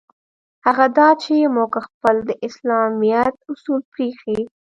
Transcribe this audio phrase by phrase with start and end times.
[0.65, 4.39] هغه دا چې موږ خپل د اسلامیت اصل پرېیښی.